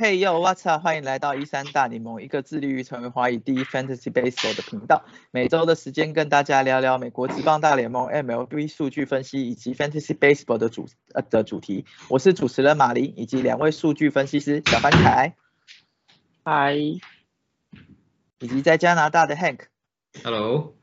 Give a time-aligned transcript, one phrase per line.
[0.00, 0.80] Hey yo，What's up？
[0.80, 5.04] 欢迎来到一三大联盟，一个致力于成为华语第一 Fantasy Baseball 的频道。
[5.32, 11.84] 每周的时间跟大家聊聊美国职棒大联盟 MLB 数据分析以及 Fantasy Baseball 的主呃的主题。
[12.08, 15.34] 我是主持人马林，以及两位数据分析师小凡凯，
[16.44, 16.76] 嗨，
[18.40, 19.62] 以及在加拿大的 Hank。
[20.22, 20.74] Hello，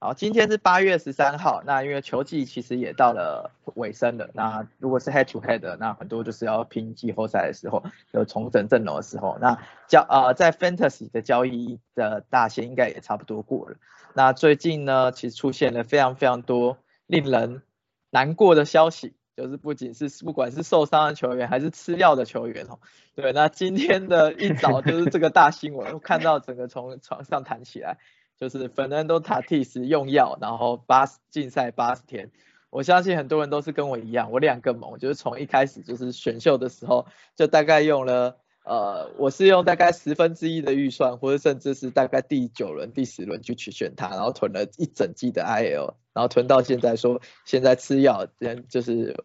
[0.00, 13.76] 好，今天是八月十三号，那因为球季其实也到了尾声了，那如果是 head to head 的，那很多就是要拼季后赛的时候，有重整阵容的时候，那交呃在 fantasy 的交易的大限应该也差不多过了。
[14.14, 17.62] 那最近呢，其实出现了非常非常多令人
[18.10, 22.78] 难过的消息，就是不仅是不管是受伤的球员还是吃药的球员哦，
[23.14, 27.98] 对，那今天的一早 就是这个大新闻，我看到整个从床上弹起来。
[28.38, 32.32] 就是 Fernando Tatis 用药，然后八十禁赛八十天。
[32.70, 37.06] 我相信很多人都是跟我一样，我两个猛，就是从一开始就是选秀的时候，
[37.36, 49.24] 就大概用了呃，我是用大概十分之一的预算，或者甚至是大概第九轮、第十轮就去选他，然后囤了一整季的 IL，然后囤到现在说现在吃药，人就是、呃、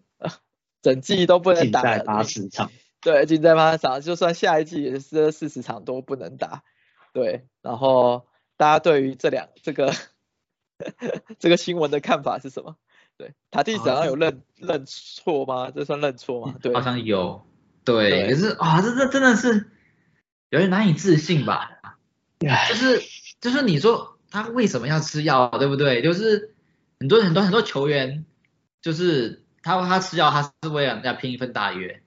[0.81, 6.63] 整季都不能打了，八十场，对，禁在八十场，就算下一季也是四十场都不能打，
[7.13, 8.27] 对，然后。
[8.59, 9.93] 大家对于这两这个
[11.37, 12.75] 这个新闻的看法是什么？
[13.15, 15.69] 对，塔蒂好像有认认错吗？
[15.69, 16.55] 这算认错吗？
[16.59, 17.45] 对，好像有。
[17.83, 19.69] 对，可是啊，这这真的是
[20.49, 21.69] 有点难以置信吧？
[22.39, 22.99] 就是
[23.39, 26.01] 就是你说他为什么要吃药，对不对？
[26.01, 26.55] 就是
[26.99, 28.25] 很多很多很多球员，
[28.81, 32.01] 就是他他吃药，他是为了要拼一份大约。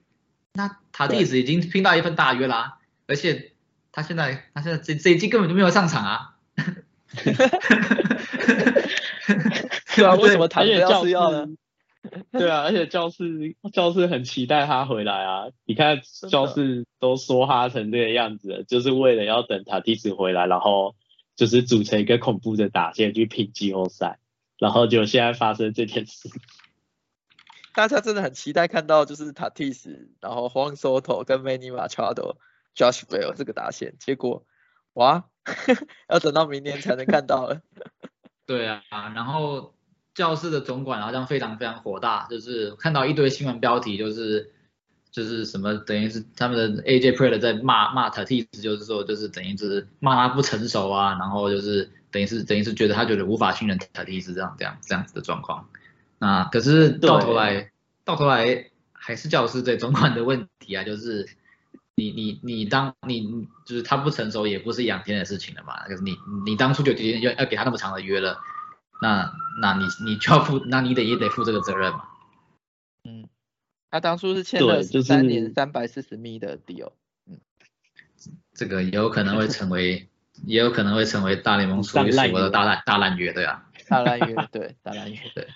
[0.53, 3.51] 那塔蒂斯已经拼到一份大约啦，而且
[3.91, 6.35] 他现在他现在这这一季根本就没有上场啊。
[9.95, 11.45] 对啊， 为什么他也要吃药呢？
[12.33, 15.43] 对啊，而且教室教室很期待他回来啊！
[15.65, 20.95] 你看教室都说他成这个样子，就是为了要等塔蒂斯回来，然后
[21.35, 24.17] 就是组成一个恐怖的打线去拼季后赛，
[24.57, 26.27] 然后就现在发生这件事。
[27.73, 32.35] 大家真的很期待看到就是塔蒂斯，然后 Juan Soto 跟 Manny Machado、
[32.75, 34.45] Josh Bell 这个打线，结果
[34.93, 35.25] 哇，
[36.09, 37.61] 要等到明年才能看到了。
[38.45, 38.81] 对啊，
[39.15, 39.73] 然后
[40.13, 44.51] 教室的总管好像非常非常火大，就是看到一堆新闻标题，就是
[45.09, 55.69] 就是什么等于是他们的 AJ Preller 在骂骂 Tatis，就是说就是等于是骂他不成熟啊，然后就是等于是等于是觉得他觉得无法信任 Tatis 这样这样这样子的状况。
[56.21, 57.73] 那可是到头来
[58.05, 61.27] 到头来还是教师对总管的问题啊，就是。
[61.93, 68.39] 你你你当你就是他不成熟也不是两天的事情了嘛，就是你你当初就决定要要给他那么长的约了，
[69.01, 72.05] 那那你你就要负，那你得也得负这个责任嘛。
[73.03, 73.27] 嗯，
[73.91, 76.93] 他当初是签了三年三百四十米的 deal，
[77.29, 77.39] 嗯，
[78.55, 80.09] 这个也有可能会成为，
[80.45, 85.47] 也有可能会成为大联盟数一数二的大烂大烂约，对啊，大烂约，对大烂约， 对。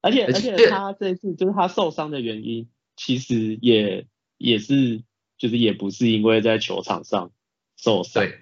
[0.00, 4.06] 而且而且他这次就是他受伤的原因，其实也
[4.38, 5.02] 也是。
[5.40, 7.30] 就是也不是因为在球场上
[7.74, 8.40] 受伤，对，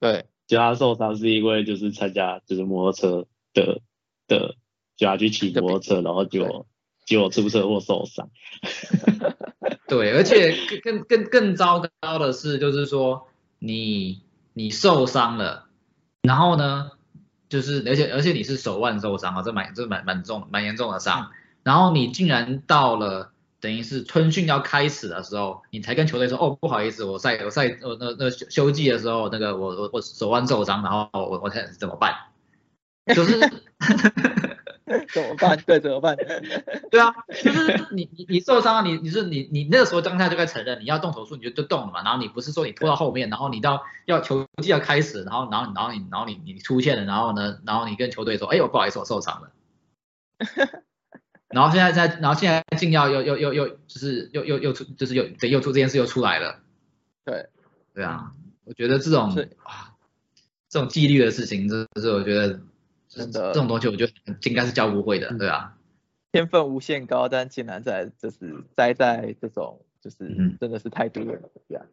[0.00, 3.80] 对，就他受伤是因为就是参加就是摩托车的
[4.26, 4.56] 的，
[4.96, 6.66] 就他去骑摩托车，然后就
[7.06, 8.28] 结果出车祸受伤。
[9.86, 10.52] 对，而且
[10.82, 13.28] 更更更糟糕的是，就是说
[13.60, 15.68] 你你受伤了，
[16.22, 16.90] 然后呢，
[17.52, 21.30] 就是而且而且你是手腕受伤啊，这蛮这蛮蛮重蛮严重的伤，
[21.62, 23.28] 然后你竟然到了。
[23.62, 32.12] 等于是春训要开始的时候，你才跟球队说，哦，不好意思，我赛我赛我那那休休季的时候，那个我我我手腕受伤，然后我我才怎么办？
[33.14, 33.38] 就是
[35.12, 35.58] 怎么办？
[35.66, 36.16] 对，怎么办？
[36.90, 49.50] 对啊，就是你你你受伤了，你你是你你那个时候当下就该承认，你要动手术你就就动了嘛，然后你不是说你拖到后面，然后你到要球季要开始，然后然后然后你然后你你出现了，然后呢，然后你跟球队说，哎，我不好意思，我受伤了。
[51.48, 56.60] 然后现在在，然后现在禁药又又又又就是又又又出，就是又对又出这件事又出来了。
[57.26, 57.46] 对，
[57.92, 58.32] 对啊，
[58.64, 59.28] 我觉得这种
[59.62, 59.92] 啊
[60.70, 62.60] 这种纪律的事情，真的是我觉得
[63.14, 64.12] 真的这种东西，我觉得
[64.44, 65.76] 应该是教不会的，对啊。
[66.32, 71.84] 天分无限高，但竟然在就是栽在这种就是真的是太多了，这样。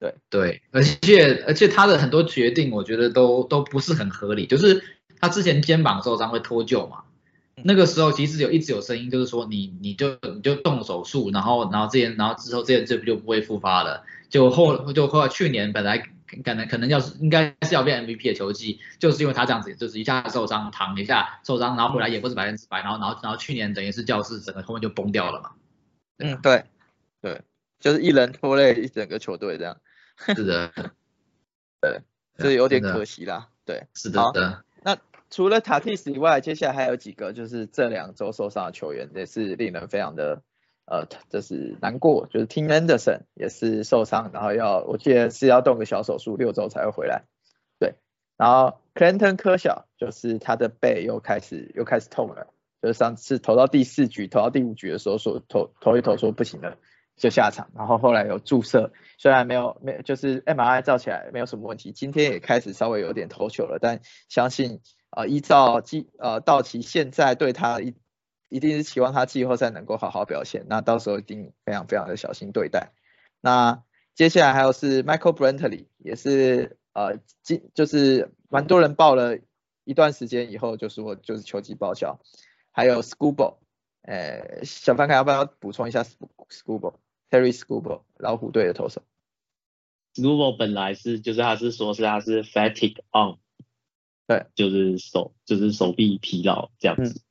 [0.00, 4.84] 对对，而且而且他的很多决定，我觉得都都不是很合理，就是
[5.18, 6.98] 他之前肩膀受伤会脱臼嘛。
[7.64, 14.04] 那个时候其实有一直有声音，就是说你你就你就动手术，然后然后这件然后之后这件这就不会复发了。
[14.28, 16.06] 就后就后来去年本来
[16.44, 25.52] 可能可能要是应该是要变 MVP 的球技，就是因为他这样子，就是一下受伤，躺一下受伤，然后回来也不是百分之百，然后然后然后去年等于是教室整个后面就崩掉了嘛。
[26.18, 26.64] 嗯，对，
[27.20, 27.42] 对，
[27.80, 29.76] 就是一人拖累一整个球队这样。
[30.34, 30.72] 是的，
[31.80, 32.00] 对，
[32.36, 33.48] 这有点可惜啦。
[33.64, 34.64] 对，是的。
[34.82, 34.96] 那
[35.30, 40.42] 除了塔蒂斯以外，接下来还有几个就是这两周受伤的球员，也是令人非常的。
[40.90, 47.24] 呃，这是难过，就是 Tim Anderson 也是受伤，然后要我记得是要动个小手术，六周才会回来。
[47.78, 47.96] 对，
[48.38, 52.46] 然后 Clinton 科小就是他的背又开始又开始痛了，
[52.80, 56.78] 就是上次投到第四局，投到第五局的时候说投投一投说不行了，
[57.16, 64.00] 就下场，然后后来有注射，虽然没有没就是 MRI 照起来没有什么问题，今天也开始稍微有点头球了，但
[64.30, 64.80] 相信
[65.10, 67.94] 啊依照基呃道奇现在对他一。
[68.48, 72.92] 一定是期望他季后赛能够好好表现，那到时候一定非常非常的小心对待。
[73.40, 73.82] 那
[74.14, 79.38] 接下来还有是 Michael Brantley，也是呃，今就是蛮多人报了
[79.84, 82.18] 一段时间以后就是我就是球季报销。
[82.72, 83.56] 还有 Scuba，
[84.02, 89.02] 呃，小范看要不要补充一下 Scuba，Terry Scuba，老虎队的投手。
[90.14, 93.38] Scuba 本来是就是他是说是他是 fatigue on，
[94.26, 97.20] 对，就是手就是手臂疲劳这样子。
[97.20, 97.22] 嗯，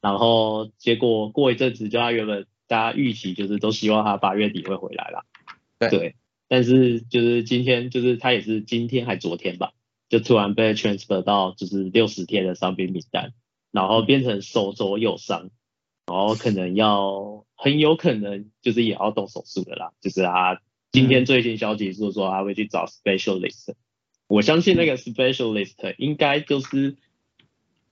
[0.00, 5.24] 然后结果过一阵子，就他原本大家预期就是都希望他八月底会回来啦。
[5.90, 6.16] 对，
[6.48, 9.72] 但是就是今天就是他也是今天还昨天吧，
[10.08, 13.34] 就突然被 transfer 到就是六十天的伤病名单，
[13.70, 15.50] 然后变成手肘有伤，
[16.06, 19.92] 然后可能要很有可能就是也要动手术的啦。
[20.00, 23.74] 就是他今天最新消息是说他会去找 specialist，
[24.26, 26.96] 我相信那个 specialist 应该就是。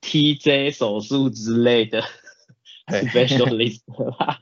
[0.04, 2.02] TJ 手术之类的
[2.86, 3.80] specialist
[4.18, 4.40] 吧，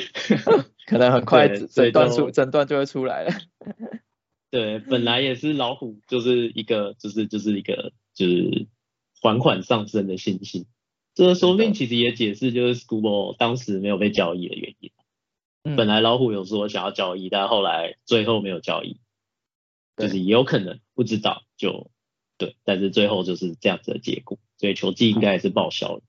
[0.86, 3.30] 可能很快诊断出诊断就会出来了。
[4.50, 8.66] 对，本来也是老虎，就是一个就是就是一个就是
[9.20, 10.64] 缓缓上升的信心。
[11.14, 14.90] 这个说不定其实也解释就是 School 当时没有被交易的原因。
[15.76, 18.98] 本来老虎有说想要交易，但后来最后没有交易，
[19.96, 21.90] 就是也有可能不知道就
[22.38, 24.38] 对，但是最后就是这样子的结果。
[24.58, 26.02] 所以球季应该也是报销了，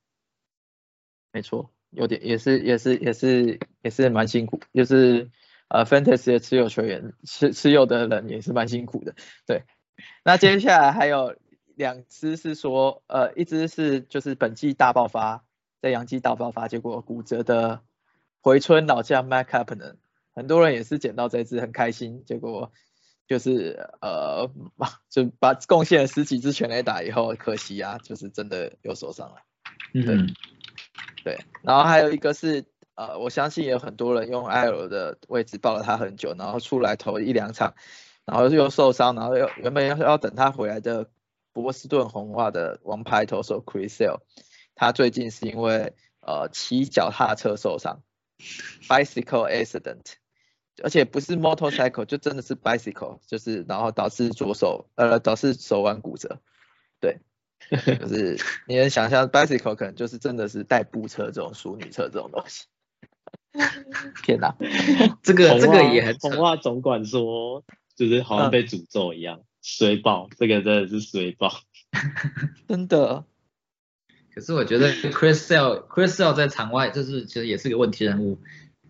[1.32, 5.30] 没错，有点也是也是也是也是蛮辛苦，就是
[5.68, 9.14] 呃，Fantasy 的持有球员持持有的人也是蛮辛苦的，
[9.46, 9.64] 对。
[10.24, 11.36] 那接下来还有
[11.74, 15.44] 两支是说，呃，一支是就是本季大爆发，
[15.82, 17.82] 在阳基大爆发，结果骨折的
[18.40, 19.96] 回春老将 Mac Capner，
[20.32, 22.72] 很多人也是捡到这支很开心，结果。
[23.28, 24.50] 就是呃，
[25.10, 29.36] 就把贡献了十几支全垒打以后，可惜啊，就是真的又受伤了。
[29.92, 30.34] 嗯，
[31.22, 32.64] 对，然后还有一个是
[32.94, 37.74] 呃，我相信有很多人用艾尔的位置抱了他很久，然后出来投一两场，
[38.24, 41.10] 然后又受伤，然后又原本要要等他回来的
[41.52, 44.20] 波士顿红袜的王牌投手 Chris Sale，
[44.74, 48.02] 他最近是因为呃骑脚踏车受伤
[48.88, 50.14] ，bicycle accident。
[50.82, 56.40] 而且不是 motorcycle，就真的是 bicycle，就是然后导致左手呃导致手腕骨折，
[57.00, 57.18] 对，
[57.70, 62.66] 就是你能想象 bicycle 可能就是真的是代步车这种淑女车这种东西。
[64.24, 64.54] 天哪，
[65.22, 67.64] 这个这个也很童话总管说，
[67.96, 71.52] 就是好像被诅咒一样，水爆，这个真的是水爆，
[72.68, 73.24] 真的。
[74.32, 78.38] 可是我觉得 Chris Sale Chris Sale 在场外就是其实也是个问题人物，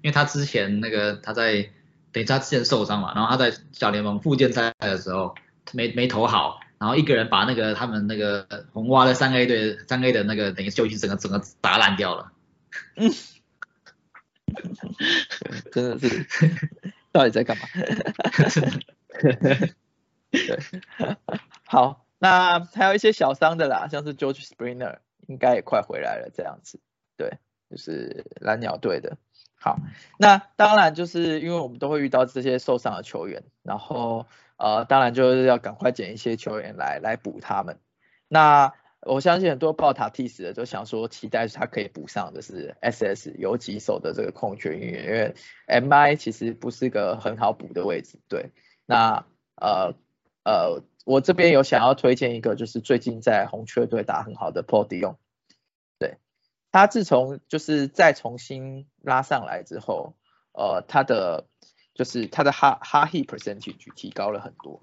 [0.03, 1.71] 因为他之前那个他在。
[2.13, 5.35] 等于他之前受伤嘛，然后他在小联盟复健赛的时候
[5.73, 12.33] 没没投好，然后一个人把那个他们那个红蛙的三 A 队三 A 的那个等于休息整个整个打烂掉了。
[12.97, 13.11] 嗯，
[15.73, 16.27] 真的是，
[17.13, 17.67] 到底在干嘛？
[20.31, 20.61] 对，
[21.65, 26.81] 好，那还有一些小伤的啦，像是 George Springer 应该也快回来了这样子，
[27.17, 27.39] 对，
[27.71, 29.19] 就是蓝鸟队的。
[29.61, 29.79] 好，
[30.19, 37.79] 那当然就是因为我们都会遇到这些受伤的球员，然后呃，当然就是要赶快捡一些球员来来补他们。
[38.29, 45.35] 那我相信很多报塔替死的都想说，期待他可以补上的是 SS 有几手的这个空缺，因为
[45.67, 48.19] MI 其实不是个很好补的位置。
[48.29, 48.51] 对，
[48.87, 49.25] 那
[49.57, 49.95] 呃
[50.45, 55.17] 呃，我这边有想要推荐一个，就是最近在红雀队打很好的 p o d i o
[56.71, 60.15] 他自从就是再重新拉上来之后，
[60.53, 61.47] 呃，他的
[61.95, 64.83] 就是他的哈哈 hit percentage 提高了很多。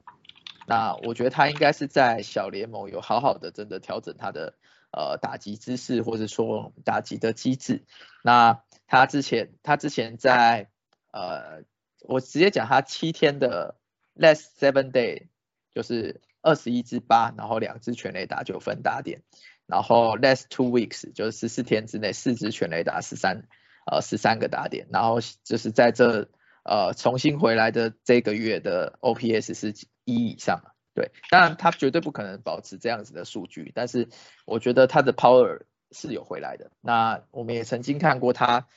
[0.68, 4.56] 那我觉得他应该是在小联盟有好好的真的调整他的
[4.92, 7.86] 呃打击姿势，或者说打击的机制。
[8.24, 10.70] 那他之前他之前在
[11.12, 11.64] 呃，
[12.02, 13.76] 我直接讲他七天的
[14.16, 15.28] last seven day
[15.74, 19.22] 就是二十一支八，然后两支全垒打九分打点，
[19.68, 23.48] 然后 last two weeks 就是十四天之内四支全垒打十三
[23.86, 26.30] 呃十三个打点，然后就是在这
[26.64, 30.62] 呃重新回来的这个月的 OPS 是一以上，
[30.94, 34.10] 对，当然他绝对不可能保持这样子的数据，但是
[34.46, 36.72] 我觉得他的 power 是有回来的。
[36.82, 38.68] 那我们也曾经看过他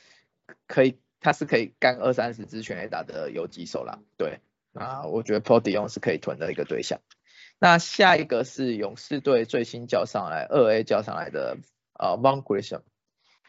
[0.66, 0.98] 可以。
[1.20, 4.38] 他是可以干二三十支全垒打的游击手啦，对，
[4.72, 7.00] 啊，我觉得 Podium 是可以囤的一个对象。
[7.58, 11.58] 那下一个是勇士队最新叫上来二 A 叫上来的
[11.98, 12.82] 呃 Mon Grisham，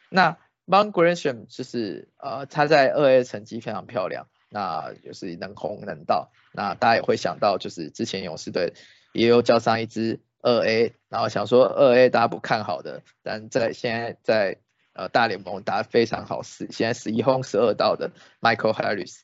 [0.10, 8.74] 那 Mon Grisham 就是呃他在二 A 成绩非常漂亮，那就是能红能到，那大家也会想到就是之前勇士队
[9.14, 14.58] 也有叫上一支二 A，然后想说二 A 大家不看好的，但在现在在
[14.94, 18.12] 呃，大联盟打得非常好，是现在十一轰十二道的
[18.42, 19.22] Michael Harris，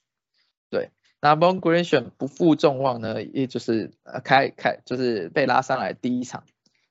[0.69, 0.91] 对，
[1.25, 6.43] 那 Mon Grisham 不负众望呢，也就是呃开开就是被拉上来第一场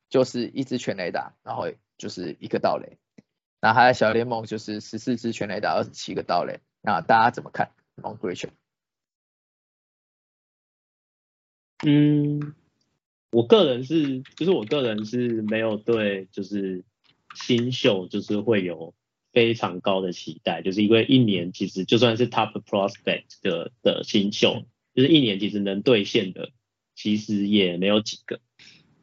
[0.09, 2.99] 就是一支全垒打，然后就是一个盗垒，
[3.61, 8.51] 那他在小联盟就是十四支全垒打，二十七个盗垒，那大家怎么看 Mon Grisham？
[11.87, 12.57] 嗯，
[13.31, 16.83] 我个人是，就是我个人是没有对，就是。
[17.37, 18.95] 新秀就是会有
[19.35, 24.65] 非常高的期待，就是因为一年其实就算是 top prospect 的的新秀，
[24.95, 26.49] 就是一年其实能兑现的
[26.95, 28.41] 其实也没有几个。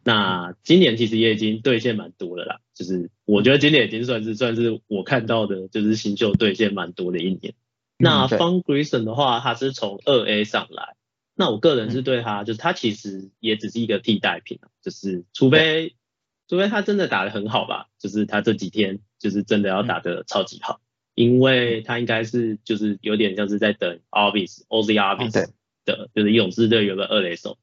[0.04, 7.54] 那今年其实也已经兑现蛮多了啦，就是我觉得今年已经算是算是我看到的，就是新秀兑现蛮多的一年。
[7.98, 10.96] 那 Fun Grayson 的话，他是从二 A 上来，
[11.36, 15.96] 那我个人是对他，就是他其实也只是一个替代品，就是除非。
[16.48, 20.82] 除非他真的打得很好吧，就是他这几天就是真的要打得超级好，
[21.14, 25.52] 因为他应该是就是有点像是在等 Obis Oz Obis
[25.86, 27.60] 的，就是勇士队有个二垒手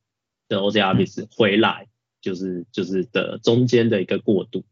[0.47, 1.89] 的 Oz Obis 回来，
[2.21, 4.65] 就是就是的中间的一个过渡，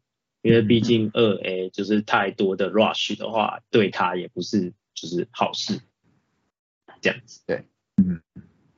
[0.43, 5.81] 因为毕竟二 A 就是太多的 rush 的话，对他也不是就是好事，
[7.01, 7.43] 这样子。
[7.47, 7.65] 对，
[7.97, 8.23] 嗯，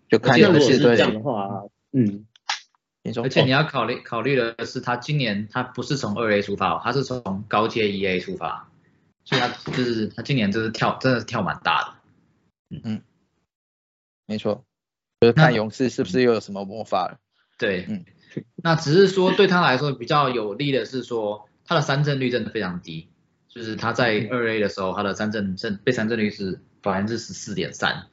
[0.09, 2.25] 就看勇士队这样的话，嗯。
[3.23, 8.69] 而且你要考虑考虑的是，他今年他不是从二 A 出发，哦他是从高阶一 A 出发，
[9.25, 11.95] 所以他就是他今年就是跳真的是跳蛮大的。
[12.71, 13.03] 嗯嗯，
[14.27, 14.65] 没错，
[15.21, 17.19] 就是看勇士是不是又有什么魔法了。
[17.59, 18.05] 对，嗯，
[18.57, 23.09] 那只是说对他来说比较有利的是说，他的三振率真的非常低，
[23.49, 28.07] 就是他在二 A 的时候，他的三振正被三振率是百分之十四点三，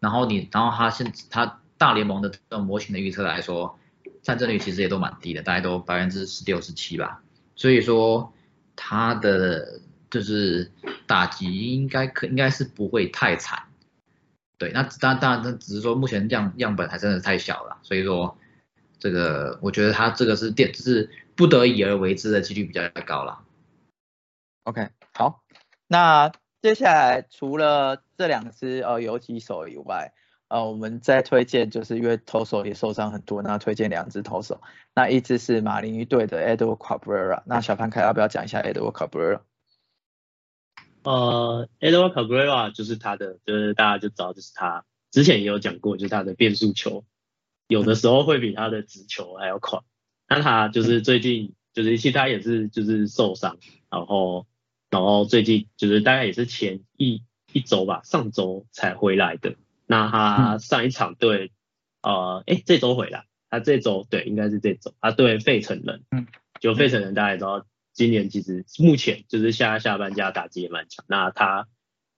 [0.00, 3.78] 然后你然后他现他大联盟的这种模型的预测来说。
[4.22, 7.22] 战争率其实也都蛮低的，大概都百分之十六十七吧。
[7.56, 8.32] 所以说
[8.76, 10.70] 他的就是
[11.06, 13.64] 打击应该可应该是不会太惨。
[14.58, 18.38] 对，那当当然，只是说目前样样本还真的太小了，所以说
[19.00, 23.42] 这个我觉得他这个是电就是不得已而为之的几率比较高了。
[24.64, 25.42] OK，好，
[25.88, 30.12] 那接下来除了这两只呃游击手以外。
[30.52, 34.60] 呃，我们再推荐，就是因为投手也受伤很多，那推荐两支投手。
[34.94, 37.42] 那一支是马林鱼队的 Edward Cabrera。
[37.46, 39.40] 那小潘凯要不要讲一下 Edward Cabrera？
[41.04, 47.06] 呃，Edward Cabrera 就是他的，就是大家就知道，就是他之前也有讲过，就是他的变速球
[47.66, 49.80] 有的时候会比他的直球还要快。
[50.28, 53.56] 那他就是最近就是其实他也是就是受伤，
[53.88, 54.46] 然后
[54.90, 59.54] 然后最近就是大概也是前一一周吧，上周才回来的。
[59.92, 61.52] 那他上一场对，
[62.02, 66.26] 呃，哎，这周回来，他这周对，应该是这周，他对费城人，嗯，
[66.60, 71.68] 就费城人大家也知道，今年其实目前就是下下半家打击也蛮强，那他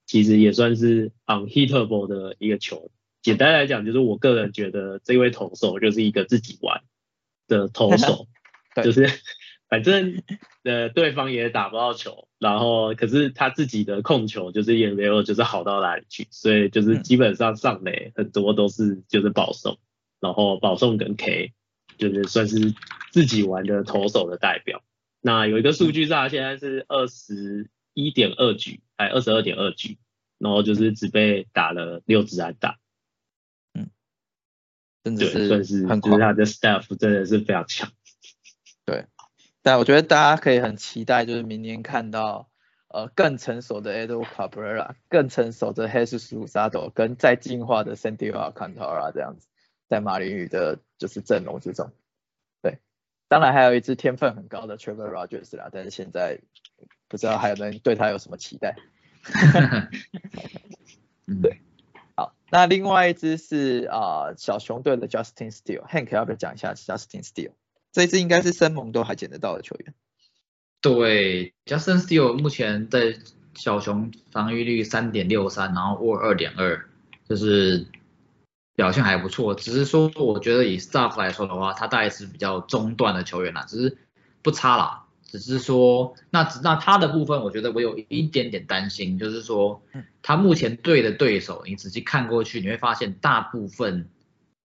[0.05, 2.91] 其实也算是 unhittable 的一个球，
[3.21, 6.81] 简单来讲就是我个人觉得这位投手就是一个自己玩
[7.47, 8.27] 的投手，
[8.83, 9.09] 就是。
[9.67, 10.21] 反正
[10.63, 19.79] 呃对方也打不到球，然后可是他自己的控球就是也没有就是好到哪里去，所以就是基本上上垒很多都是就是保送，
[20.19, 21.53] 然后保送跟 K
[21.97, 22.75] 就是算是
[23.11, 24.83] 自己玩的投手的代表。
[25.21, 29.97] 那有一个数据上现在是二十一点二局，哎二十二点二局，
[30.37, 32.77] 然后就是只被打了六支安打，
[33.73, 33.89] 嗯，
[35.03, 38.04] 真的是算是就是他的 staff 真的是非常强，对。
[39.65, 42.51] 但我觉得大家可以很期待，就是明年看到
[42.87, 49.47] 呃更成熟的 Edo Cabrera，更成熟的 Jesus Luzardo，跟再进化的 Sandy Alcantara 这样子，
[49.89, 51.91] 在马林鱼的就是阵容之中。
[52.61, 52.77] 对，
[53.27, 56.41] 当然还有一支天分很高的 Trevor Rogers 啦，但是现在
[57.07, 58.75] 不知道还有人对他有什么期待。
[61.41, 61.59] 对，
[62.15, 67.53] 好，那另外一支是啊、小熊队的 Justin Steele，Hank 要不要讲一下 Justin Steele？
[67.95, 69.93] 这一支应该是生猛都还捡得到的球员。
[70.81, 73.15] 对，Justin Steele 目前在
[73.55, 76.89] 小熊防御率三点六三，然后 WAR 二点二，
[77.29, 77.87] 就是
[78.75, 79.55] 表现还不错。
[79.55, 83.97] 只是说，我觉得以 Staff 来说的话，他大概是比较中段的球员啦，只是
[84.41, 85.05] 不差啦。
[85.23, 89.81] 只是说，那那他的部分，我觉得我有一点点担心，就是说，
[90.21, 94.09] 他目前对的对手，你仔细看过去，你会发现大部分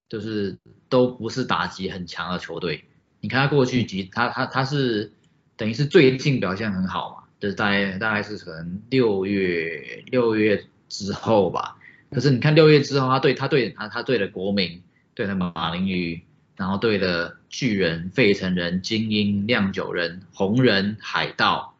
[0.09, 0.59] 就是
[0.89, 2.87] 都不是打击很强的球队。
[3.21, 5.13] 你看他过去几，他他他是
[5.57, 11.77] 等于是最近表现很好嘛，就是大概大概是可能六月六月之后吧。
[12.11, 14.83] 可是你看六月之后，他对他对他他对了国民，
[15.15, 16.23] 对了马林鱼，
[16.57, 21.77] 然后对了巨人、费城人、精英、酿酒人、红人、海盗，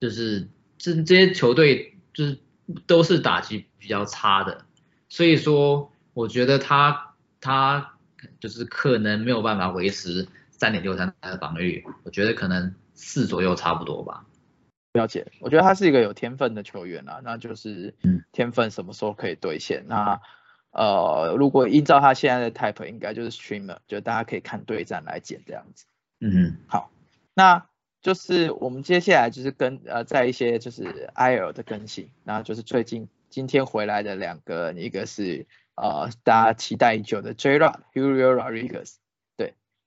[0.00, 2.38] 就是这这些球队就是
[2.86, 4.64] 都是打击比较差的，
[5.08, 7.94] 所以说我觉得他他
[8.40, 10.28] 就是可能没有办法维持
[10.62, 14.26] 三点六三的防御，我觉得可能四左右差不多吧。
[14.92, 19.86] 了解，我觉得他是一个有天分的球员啊，那就是嗯天分什么时候可以兑现？
[19.88, 20.20] 那
[20.70, 25.84] 呃，如果依照他现在的 type，应该就是 streamer，就大家可以看对战来剪这样子。
[26.20, 26.92] 嗯好
[27.34, 27.66] 那
[28.00, 39.01] 就是我们接下来就是跟呃在一些就是 IL 的更新，那就是最近今天回来的两个，一个是呃大家期待已久的 J Rod Julio Rodriguez，对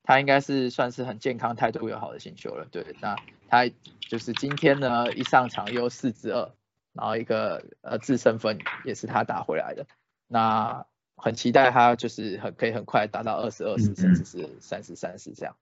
[0.06, 2.66] 他应该是算是很健康、态度又好的新秀了。
[2.72, 3.16] 对，那
[3.50, 3.70] 他
[4.00, 6.52] 就是今天呢一上场又四支二，
[6.94, 9.86] 然后一个呃自身分也是他打回来的，
[10.28, 10.86] 那
[11.18, 15.56] 很期待他就是很可以很快达到二十二十嗯甚至是三十三十这样。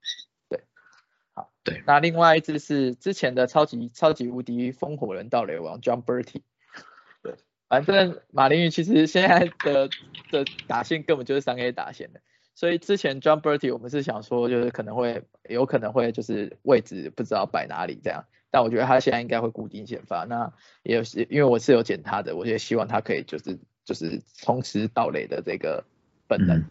[0.48, 0.60] 对
[1.32, 6.42] 好，对那另外一支是之前的超级超级无敌风火轮盗垒王 John Bertie。
[7.22, 7.36] 对，
[7.68, 9.88] 反正马林鱼其实现在的
[10.30, 12.20] 的打线根本就是三 A 打线的，
[12.54, 20.24] 所以之前 John Bertie 我们是想说就是可能会有可能会就是位置不知道摆哪里这样，但我觉得他现在应该会固定先发。
[20.24, 25.84] 那也有是因为我是有捡他的，我也希望他可以就是就是重拾盗垒的这个
[26.26, 26.58] 本能。
[26.58, 26.70] 嗯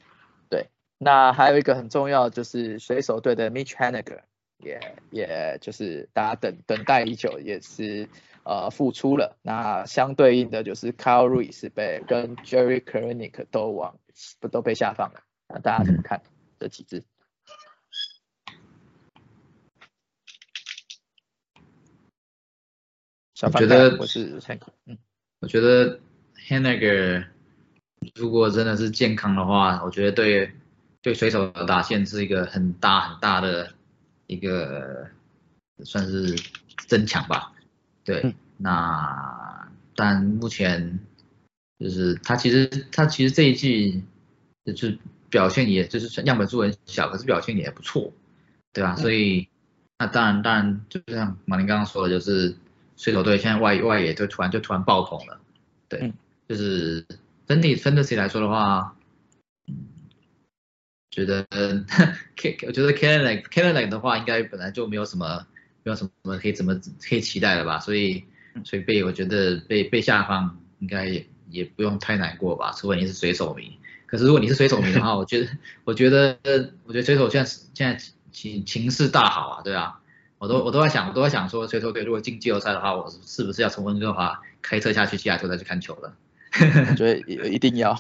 [0.50, 0.68] 对，
[0.98, 4.22] 那还有一个很重要就是水手队的 Mitch Haniger。
[4.60, 4.80] 也
[5.12, 8.08] 也就是大家等等待已久，也是
[8.46, 9.36] 呃复出了。
[9.42, 14.00] 那相对应的就是 Kyle Reese 被跟 Jerry k r e n i k 都往
[14.40, 15.20] 不都被下放了。
[15.54, 16.20] 那大家怎么看
[16.60, 17.04] 这几支？
[23.36, 24.98] 小范我觉得我是 Hank，嗯，
[25.42, 26.00] 我觉得
[26.48, 27.28] Haniger
[28.16, 30.52] 如果真的是健康的话，我觉得对
[31.04, 33.76] 对水手的打线是一个很大很大的
[34.26, 35.08] 一个
[35.84, 36.36] 算是
[36.88, 37.54] 增强吧。
[38.04, 41.00] 对，嗯那但目前
[41.78, 44.04] 就是他其实他其实这一季
[44.66, 44.98] 就是
[45.34, 48.14] 表现也就是样本数很小，可是表现也不错，
[48.72, 48.94] 对吧？
[48.96, 49.50] 嗯所以
[49.98, 52.56] 那当然当然就像马林刚刚说的，就是
[52.98, 55.40] 水手队现在外外野就突然就突然爆棚了，
[55.90, 56.14] 对，嗯
[56.48, 57.04] 就是
[57.48, 58.96] 整体分 fantasy 来说的话，
[59.68, 59.74] 嗯，
[61.10, 61.44] 觉得
[62.36, 65.48] K 我觉得 k e n n e k e n n e 的话，应该本来就没有什么
[65.82, 68.24] 没有什么可以怎么可以期待的吧，所以
[68.64, 73.80] 所以被我觉得被被下放应该也也不用太难过吧，除非你是水手迷。
[74.14, 75.50] 可是如果你是水手迷的话， 我觉得
[75.86, 76.38] 我觉得
[76.86, 78.00] 我觉得水手现在现在
[78.32, 80.00] 情情势大好啊，对啊，
[80.38, 86.14] 我都我都在想我都在想说水手队如果进季后赛的话，我是不是要从温哥华开车下去西雅图再去看球了？
[86.92, 87.98] 我觉得一一定要，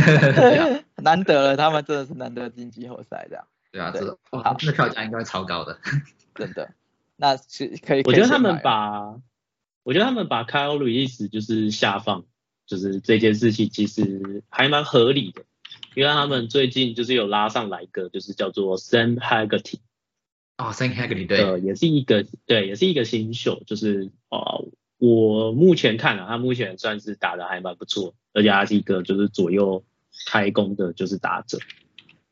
[0.96, 5.78] 难得了，他们真的是难得进季后赛这样，对啊，对这好哇，那票价应该会超高的。
[6.34, 6.70] 真的。
[7.18, 9.14] 那是可以，我觉得他们把，
[9.82, 12.24] 我觉得他们把 Kyle Reese 就是下放，
[12.66, 15.44] 就是这件事情其实还蛮合理的，
[15.94, 19.78] 因为他们最近就是有拉上来一个，就是叫做 Sam Haggerty，
[20.58, 29.84] 哦，Thank Haggerty 呃，对，也是一个对，也是一个新秀，就是呃，我目前看啊，他目前算是打的还蛮不错，而且他是一个就是左右
[30.26, 31.58] 开弓的，就是打者。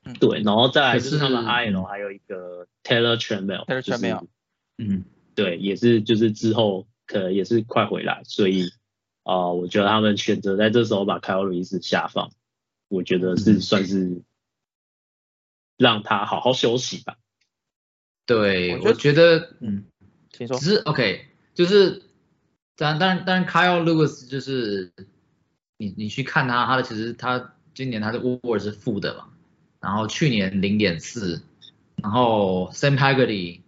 [0.07, 1.85] 嗯对，然后再来就是他们 IL 嗯。
[1.85, 4.27] 还有一个 Taylor Trammell，Taylor 就是 Trammell
[4.77, 8.67] 嗯，对，也是就是之后可能也是快回来，所以
[9.25, 12.31] 啊、呃我觉得他们选择在这时候把 Kyle Reese 下放，
[12.89, 14.23] 我觉得是嗯算是
[15.77, 17.17] 让他好好休息吧。
[18.27, 19.85] 对，我我觉得，嗯，
[20.33, 20.77] 请说只。
[20.77, 22.03] 是 OK，就是，
[22.77, 24.93] 当然当然当然，Kyle Lewis 就是
[25.77, 29.29] 你你去看他，他的其实他今年他的 WAR 是负的嘛，
[29.81, 31.43] 然后去年零点四，
[31.97, 33.61] 然后 Sam Haggerty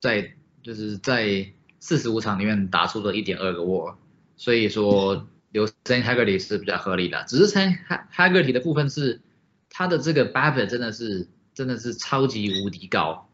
[0.00, 3.94] 在就是在四十五场里面打出了一点二个 WAR，
[4.40, 7.76] 所以说留 Sam Haggerty 是比较合理的，只是 Sam
[8.10, 9.20] Haggerty 的部分是
[9.68, 13.28] 他的这个 b a b b i t 真的是真的是超级无敌高，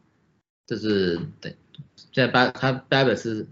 [0.65, 1.55] 就是对，
[2.11, 3.47] 现在 b 他 b a b b i t 是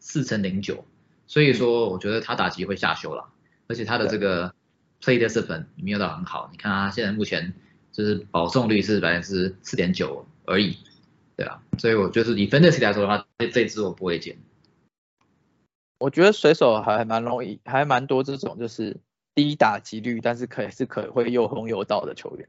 [0.00, 0.84] 四乘零九，
[1.28, 3.28] 所以说我觉得他打击会下修了，
[3.68, 4.52] 而且他的这个
[5.00, 7.54] play discipline 没有到很好，你看他现在目前
[7.92, 10.76] 就是保送率是百分之四点九而已，
[11.36, 14.36] 对啊，所以我就是以 fantasy 来说的话，这这支我不会捡。
[15.98, 18.98] 我觉得水手还蛮容易，还蛮多这种就是
[19.34, 22.48] 低打击率，但是可以是可会又轰又到的球员。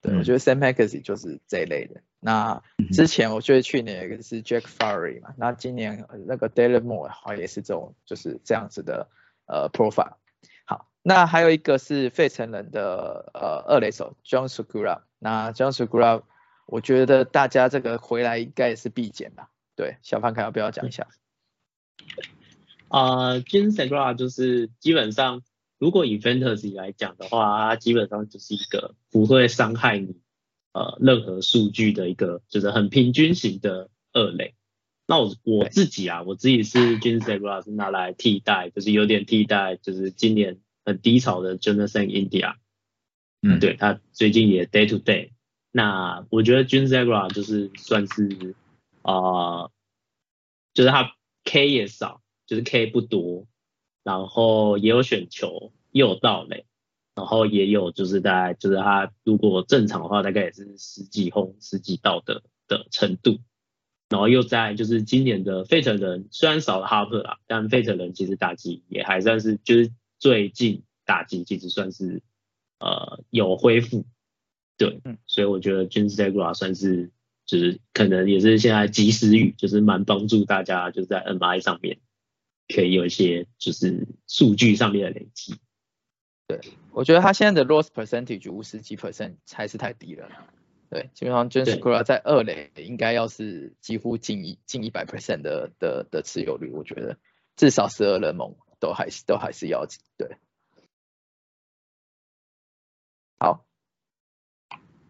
[0.00, 2.00] 对，我觉得 Sam Maxey 就是这一类的。
[2.18, 9.08] 那之前我觉得去年一个是 Jack Furry 嘛，那今年那个 Dylan Moore 好像也是这种就是这样子的
[9.46, 10.14] 呃 profile。
[10.64, 16.22] 好，那还有一个是费城人的呃二垒手 John Segura，那 John Segura
[16.66, 19.50] 我觉得大家这个回来应该也是必减吧？
[19.76, 21.06] 对，小潘凯要不要讲一下？
[22.92, 25.42] 啊，Jin Segura 就是基本上，
[25.78, 30.16] 如果以 Fantasy 来讲的话，它基本上就是一个不会伤害你
[30.74, 34.54] 呃任何数据的一个，就是很平均型的二类。
[35.06, 42.56] 那我我自己啊，我自己是 j a n Segura 是拿来替代，就是有点替代，就是今年很低潮的 Jonathan India。
[43.40, 45.30] 嗯，对他最近也 Day to Day。
[45.70, 48.54] 那我觉得 j a n Segura 就是算是
[49.00, 49.70] 啊，
[50.74, 52.21] 就是他 K 也少。
[52.46, 53.46] 就是 K 不多，
[54.02, 56.66] 然后也有选球，也有盗垒，
[57.14, 63.38] 然后也有就是大概就是他如果正常的话，大概也是十几轰十几道的的程度，
[64.08, 72.22] 然后又在就是今年的费城人虽然少了哈珀啦，但费城人其实打击也还算是就是最近打击其实算是
[72.78, 74.04] 呃有恢复，
[74.76, 77.10] 对，所以我觉得 j a n s Degla 算是
[77.46, 81.98] 就是可能也是现在及时雨，就是蛮帮助大家就是在 MI 上面。
[82.68, 85.58] 可以有一些就是数据上面的累积。
[86.46, 90.28] 对，我觉得他现在的 loss percentage 五十几 percent 还是太低了。
[90.90, 97.16] 对，基本上 James c r a 在二垒应该要是几乎近一近一百 percent 的的的持有率，我觉得
[97.56, 100.00] 至少十二人盟都还是都还是要紧。
[100.18, 100.36] 对，
[103.38, 103.64] 好，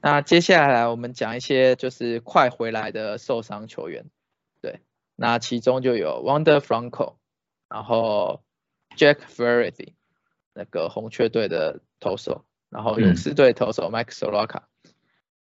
[0.00, 4.04] 那接下来我们讲一些就是快回来的受伤球员。
[4.60, 4.80] 对，
[5.16, 7.16] 那其中就有 Wonder Franco。
[7.72, 8.44] 然后
[8.98, 9.94] Jack Flaherty
[10.52, 14.64] 那个红雀队的投手，然后勇士队投手 Mike Soroka，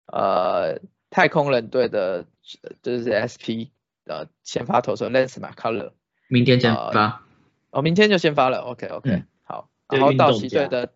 [0.07, 2.25] 呃，太空人队的
[2.81, 3.71] 就是 SP
[4.03, 5.93] 的先发投手 Lance McCullers，
[6.27, 7.23] 明天先发，
[7.71, 10.93] 哦，明天就先发了，OK OK，好，然后道奇队的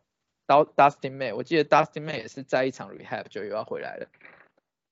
[0.48, 4.08] Dustin May，我记得 Dustin May 也是在一场 rehab 就又要回来了，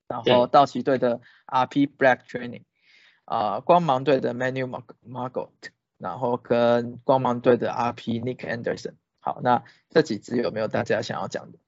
[0.08, 2.63] 然后道奇队的 RP Black Training，
[3.25, 5.49] 啊，光芒队的 Manu Margot。
[5.99, 11.59] 然后跟光芒队的 RP Nick Anderson，好，那这几支有没有大家想要讲的？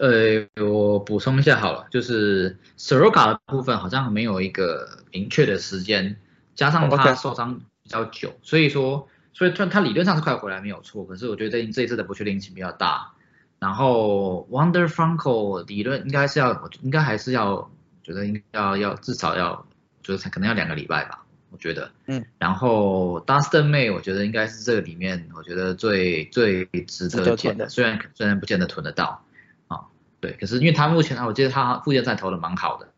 [0.00, 6.16] 呃，我补充一下好了，就是 Soroka 的部分好像没有一个明确的时间，
[6.54, 13.12] 加上他受伤比较久，所以说，所以他他理论上是快回来没有错，可是我觉得这这一次的不确定性比较大。
[13.58, 17.68] 然后 Wonder Franco 理论应该是要，应该还是要，
[18.04, 19.66] 觉得应该要要至少要，
[20.02, 21.26] 就是可能要两个礼拜吧。
[21.50, 29.24] 我觉得，嗯，然后 Dustin May，我觉得应该是这个里面，我觉得最最值得囤的，虽然虽然不见得囤得到，
[29.68, 29.86] 啊，
[30.20, 32.88] 对，可是因为他目前我记得他附件赛投的蛮好的，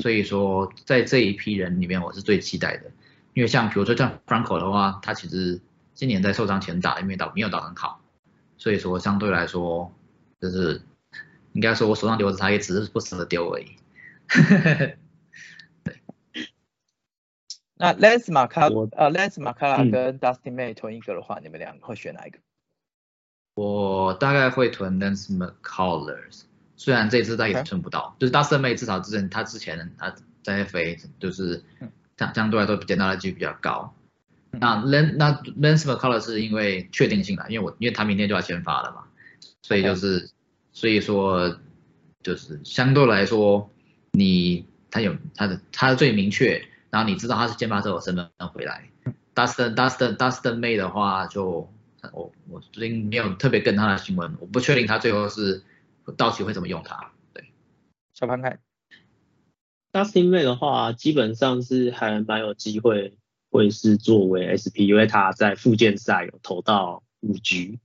[0.00, 2.90] 所以说在这一批人里面，我是最期待的，
[3.34, 5.60] 因为像比如说像 Franco 的话，他其实
[5.94, 8.00] 今年在受伤前打，因为打没有打很好，
[8.56, 9.94] 所以说相对来说，
[10.40, 10.80] 就是
[11.52, 13.76] 应该说我手上留着他，也只是不舍得丢而已。
[17.84, 22.38] 那 Lance 马卡呃 Lance 马卡拉跟 Dustin May 囤一个的话，你们两个会选哪一个？
[23.54, 26.44] 我大概会囤 Lance McCullers，
[26.76, 31.62] 虽然这次他也存不到，就是 Dustin May 至少之前他之前他在 FA 就是
[32.16, 33.94] 相相对来说捡到的几率比较高。
[34.50, 39.04] 那 Lance 那 Lance McCullers 是因为确定性的，因为我因为他明天就要先发了嘛，
[39.62, 40.30] 所以就是
[40.72, 41.58] 所以说
[42.22, 43.70] 就是相对来说
[44.12, 46.64] 你他有他的他最明确。
[46.94, 48.88] 然后你知道他是先发之后身份回来
[49.34, 51.68] ，Dustin Dustin Dustin May 的话就
[52.12, 55.64] 我我最近没有特别跟他的新闻，我不确定他最后是
[56.16, 57.10] 到期会怎么用他。
[57.32, 57.50] 对，
[58.12, 58.60] 小潘看
[59.90, 63.18] ，Dustin May 的话基本上是还蛮有机会
[63.50, 67.80] 会是作为 SP，因为他在附件赛有投到五局，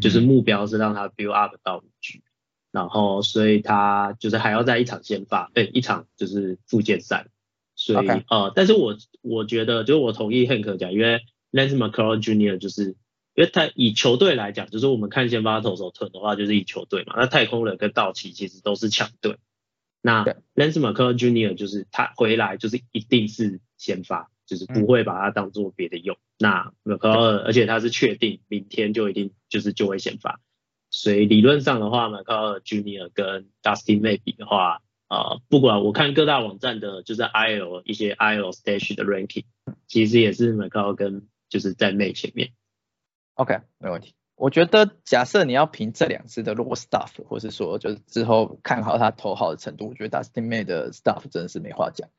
[0.00, 2.24] 就是目标是让他 build up 到五局，
[2.72, 7.28] 然后所以他就是还要在一场先发，对，一场就是附件赛。
[7.76, 11.20] 所以呃，但是我我觉得，就是我同意 Hank 讲，因为
[11.52, 12.56] Lance McCullers Jr.
[12.58, 12.96] 就是
[13.34, 17.14] 因为他以球队来讲，就是我们看先发投手屯的话，就是以球队嘛。
[17.18, 19.36] 那太空人跟道奇其实都是强队。
[20.00, 21.54] 那 Lance McCullers Jr.
[21.54, 26.16] 就是他回来就是一定是先发，就是不会把它当做别的用。
[26.38, 30.40] 那 McCullers 而且他是确定明天就一定就是就会先发，
[30.90, 33.10] 所以理论上的话，McCullers Jr.
[33.12, 39.44] 跟 Dustin May 比的话，呃，不管我看各大网站的，就是 I/O 一些 I/O Stage 的 Ranking，
[39.86, 42.52] 其实也是 McCullers 跟就是在 May 前面。
[43.34, 44.14] OK，没问题。
[44.34, 52.10] 我觉得假设你要凭这两支的 raw stuff，或是说就是之后看好他投好的程度，我觉得 Dustin May 的 stuff 真的是没话讲。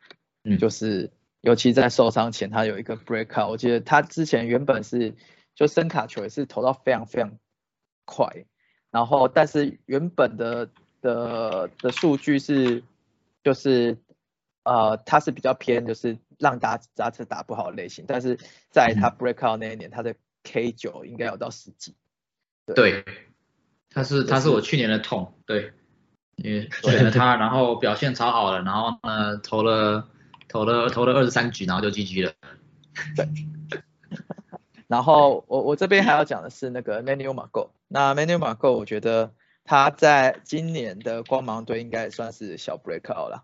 [0.44, 5.16] 嗯，就是尤其在受伤前，他有一个 breakout，我记得他之前原本是
[5.54, 7.38] 就声卡球也是投到非常非常
[8.06, 8.46] 快，
[8.90, 12.84] 然后但是原本的的的数据是
[13.44, 13.98] 就是
[14.64, 18.38] 呃他是比较偏就是让打杂志打不好的类型，但是
[18.70, 21.96] 在他 breakout 那一年，他的 K 九应该有到十几。
[22.76, 23.06] 对，
[23.90, 25.74] 他是他是我去年的痛，对，
[26.36, 30.10] 因为 选了他，然后表现超好了，然后呢投了
[30.50, 32.34] 投了投了二十三局，然后就 GG 了。
[33.16, 33.30] 对，
[34.88, 39.32] 然后我我这边还要讲的是那个 Manuel Margot，那 Manuel Margot 我觉得
[39.68, 43.44] 他在今年的光芒队应该也算是小 breakout 了，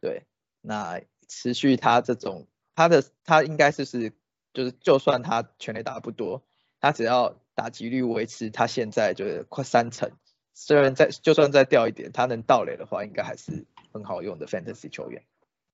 [0.00, 0.22] 对，
[0.62, 4.12] 那持续他这种他的他应该是是
[4.52, 6.42] 就是就算他全垒打不多，
[6.80, 10.10] 他只要打击率维持，他现在就是快三成。
[10.54, 15.24] 虽然再就算再掉一点，他能盗垒的话，应该还是很好用的 fantasy 球员。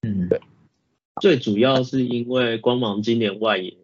[0.01, 0.41] 嗯，对。
[1.21, 3.77] 最主要是因为光芒今年外野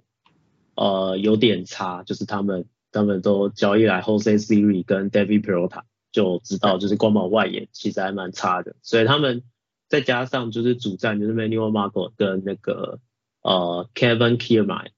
[0.74, 5.82] 呃有点差，就是他们他们都交易来 Jose Siri 跟 David Peralta，
[6.16, 9.42] 就知道就是光芒外野其实还蛮差的，所以他们
[9.86, 13.00] 再加上就是主战就是 Manuel Marco 跟那个
[13.42, 14.92] 呃 Kevin Kiermaier。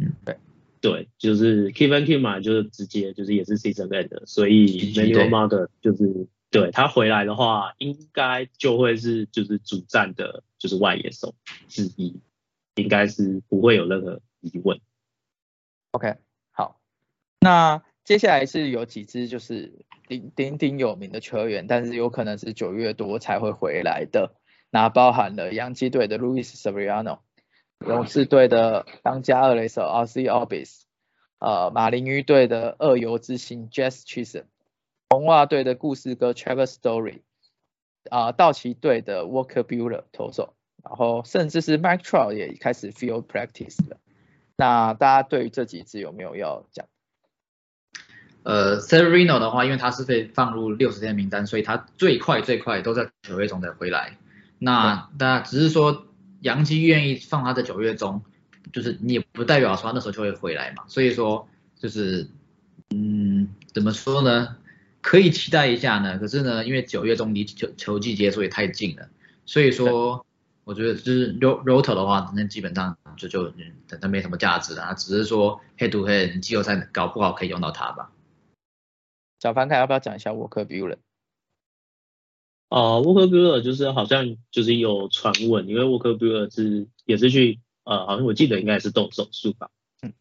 [0.00, 0.38] 嗯，对。
[0.80, 11.34] 对，就是 Kevin Kim 嘛，就是直接就是也是 season end，所以 Manuel Mark 就是对他回来的话，应该就会是就是主战的，就是外野手
[11.68, 12.20] 之一，
[12.74, 14.78] 应该是不会有任何疑问。
[15.92, 16.16] OK，
[16.52, 16.78] 好，
[17.40, 19.72] 那接下来是有几支就是
[20.06, 24.34] 鼎鼎鼎有名的球员，但是有可能是九月多才会回来的，
[24.70, 27.18] 那包含了洋基队的 Louis Severiano。
[27.86, 30.22] 勇士队的当家二垒手 R.C.
[30.24, 30.84] Albis，
[31.38, 34.44] 呃，马林鱼队的二游之星 Jess Chisholm，
[35.10, 37.20] 红袜队的故事哥 Travis Story，
[38.08, 43.98] 啊，道奇队的 Walker Buehler 投手，然后甚至是 Mike Trout 也开始 field practice 了。
[44.56, 46.86] 那大家对于这几支有没有要讲？
[48.44, 54.16] 呃，Severino 的话，因为他是被放入六十天名单，所以他最快最快都在九月中才回来。
[54.60, 56.06] 那大家只是说。
[56.44, 58.20] 杨基愿意放他在九月中，
[58.70, 61.48] 就是你也不代表说他那时候就会回来嘛，所以说
[61.80, 62.28] 就是，
[62.90, 64.54] 嗯，怎么说呢？
[65.00, 66.18] 可以期待一下呢。
[66.18, 69.08] 可是呢，因为九月中离球球季结束也太近了，
[69.46, 70.26] 所以说
[70.64, 73.50] 我觉得就是 Roto 的话，那基本上就就
[74.02, 78.10] 他没什么价值啊，只是说 Head to Head 季后赛搞不好可以用到他吧。
[79.44, 80.98] 小凡看要不要讲一下沃克比尔？
[82.70, 89.68] 呃，沃克比尔就是好像就是有传闻，因为沃克比尔是也是去呃，好像我记得应该是动手术吧。
[90.00, 90.14] 嗯。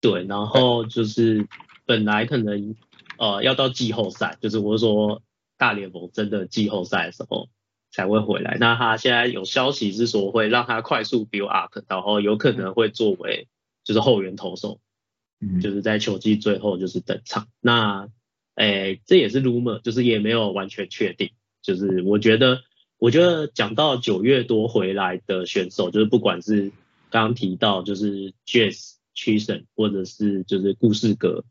[0.00, 1.46] 对，然后就是
[1.86, 2.74] 本来可能
[3.18, 5.22] 呃要到季后赛，就是我说
[5.56, 7.50] 大联盟真的季后赛的时候
[7.92, 8.56] 才会回来。
[8.58, 13.46] 那他现在有消息是说会让他快速 build up，然后有可能会作为
[13.84, 14.80] 就是后援投手，
[15.60, 17.48] 就是在球季最后就是登场。
[17.60, 18.08] 那
[18.54, 21.30] 哎，这也是 rumor，就是也没有完全确定。
[21.62, 22.60] 就是我觉得，
[22.98, 26.72] 我觉得讲到九月多回来的选手，就是不管是
[27.08, 31.44] 刚刚提到就是 Jazz Chison 或者是就是故事格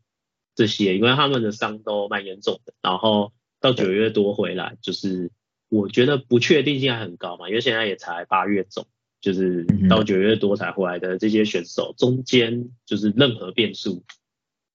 [0.54, 5.30] 这些，因为他们的伤都蛮严重的，然后到九月多回来，就是
[5.68, 8.86] 我觉得不确定性还很高嘛，因为现在也才八月中，
[9.22, 14.04] 就是到九月多才回来的这些选手，中间就是任何变数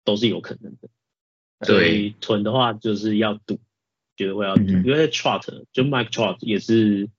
[0.03, 0.89] 都是有可能的。
[1.65, 3.59] 所以囤的话就是要赌，
[4.15, 7.09] 觉得会要赌，因为 Trout 就 Mike Trout 也是，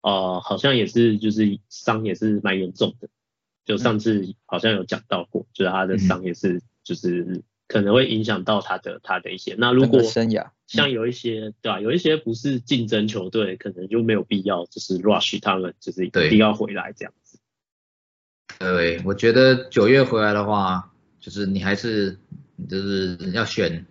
[0.00, 3.08] 呃，好像也是就是伤也是蛮严重的，
[3.64, 9.54] 就上次好像有讲到过，就是他的伤也是就是可能会影响到他的他的一些。
[9.58, 17.38] 那如果生涯像有一些对吧，有一些不是竞争球队，可能就没有必要就是 rush 他们，就是一定要回来这样子。
[18.58, 22.18] 对，我觉得九月回来的话，就是你还是。
[22.70, 23.84] 就是要选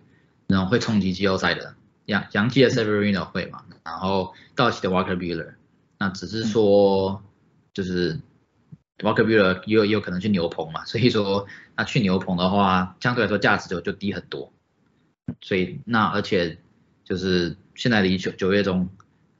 [0.48, 5.54] 那种会冲击季后赛的，杨杨基的 Severino 会嘛，然后道奇的 Walker Buehler，
[5.96, 7.22] 那只是说
[7.72, 8.18] 就是
[8.98, 14.52] Walker Buehler 也有也有可能去牛棚嘛，所以说那去牛棚的话，相对来说价值就就低很多。
[15.40, 16.58] 所以那而且
[17.04, 18.88] 就是现在离九九月中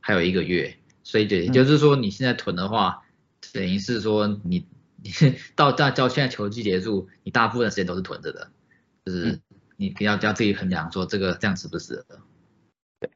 [0.00, 3.04] 还有一个月，所以也就是说你现在囤的话，
[3.52, 4.66] 等于是说你
[4.96, 5.10] 你
[5.54, 8.50] 到到到现在球季结束，你大部分时间都是囤着的，
[9.04, 9.40] 就是
[9.76, 12.20] 你要要自己衡量说这个这样值不值得。
[13.00, 13.10] 对，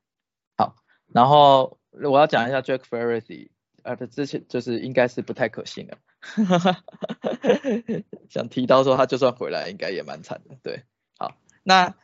[0.57, 0.77] 好，
[1.13, 3.51] 然后我要讲一下 Jack f e r r i s
[3.83, 5.97] 呃，之前就是应该是不太可信的，
[8.29, 10.57] 想提到说他就算回来，应该也蛮惨的。
[10.63, 10.85] 对，
[11.19, 11.95] 好，那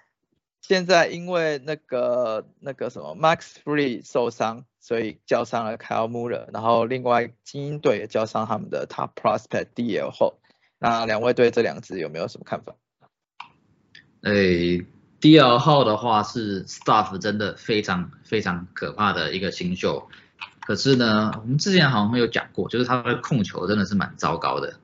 [0.61, 10.41] 现在因为那个那个什么 Max Free 受伤，所以叫上了 Kyle Muller，然后另外精英队也叫上他们的 Top Prospect DL 后，
[10.79, 12.75] 那两位对这两支有没有什么看法？
[14.23, 14.85] 诶
[15.21, 20.09] ，DL 号的话是 Staff 真的非常非常可怕的一个新秀。
[20.67, 24.75] 可是呢，我们之前好像有讲过，就是他的控球真的是蛮糟糕的。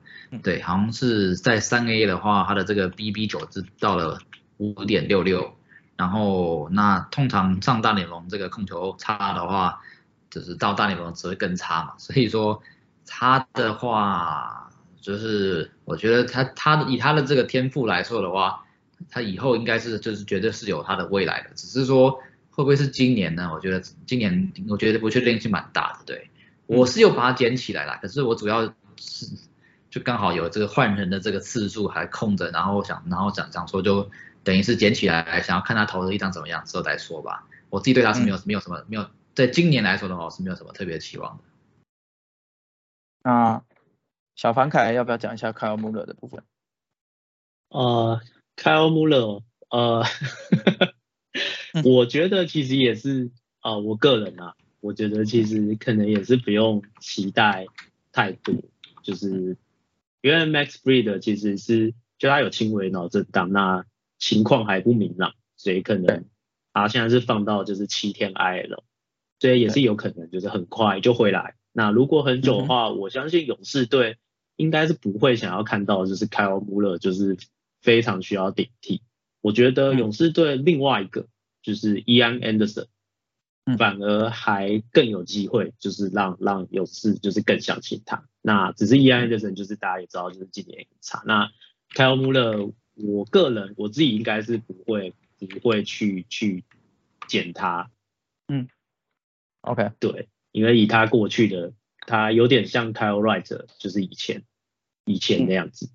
[0.41, 4.17] 对，好像是在三 A 的话，他的这个 BB 九是到了
[4.59, 5.53] 五点六六，
[5.97, 9.81] 然后那通常上大联盟这个控球差的话，
[10.29, 11.95] 就是到大联盟只会更差嘛。
[11.97, 12.61] 所以说
[13.05, 18.63] 他的话，就是我觉得他他以他的这个天赋来说的话，
[19.11, 22.19] 他以后应该是就是绝对是有他的未来的，只是说。
[22.55, 23.49] 会不会是今年呢？
[23.51, 26.05] 我觉得今年我觉得不确定性蛮大的。
[26.05, 26.29] 对
[26.67, 29.25] 我是又把它捡起来了，可是我主要是
[29.89, 34.11] 就刚好有这个换人的这个次数还空着，然后想然后想想说就
[34.43, 37.47] 等于是捡起来，想要看他投的一张怎么样之后再说吧。
[37.69, 41.43] 我自己对他是没有没有什么没有在今年来说的话，我是没有什么特别期望的。
[43.23, 43.63] 那
[44.35, 46.43] 小凡凯要不要讲一下 Kyle Muller 的部分？
[47.69, 48.21] 呃
[48.55, 50.03] ，Kyle Muller，呃。
[51.83, 53.31] 我觉得其实也是
[53.61, 57.65] 啊，我个人啊，我觉得其实可能也是不用期待
[58.11, 58.53] 太多，
[59.01, 59.57] 就是
[60.21, 63.85] 因为 Max Breed 其实是就他有轻微脑震荡，那
[64.19, 66.25] 情况还不明朗，所以可能
[66.73, 68.83] 啊现在是放到就是七天 IL，
[69.39, 71.55] 所以也是有可能就是很快就回来。
[71.71, 74.17] 那如果很久的话，我相信勇士队
[74.57, 77.35] 应该是不会想要看到就是 Kyle Muller 就是
[77.81, 79.01] 非常需要顶替。
[79.41, 81.27] 我觉得勇士队另外一个。
[81.63, 82.85] 就是 Ian Anderson，
[83.77, 88.27] 反而还更有机会，就是让让勇士就是更相信他。
[88.41, 91.23] 那只是 Ian Anderson，就是大家也知道，就是今年很差。
[91.25, 91.49] 那
[91.95, 96.65] Kyle Muller，我个人我自己应该是不会不会去去
[97.27, 97.89] 捡他。
[98.49, 98.67] 嗯
[99.61, 101.73] ，OK，对，因为以他过去的，
[102.05, 104.43] 他有点像 Kyle Wright，就是以前
[105.05, 105.89] 以前那样子。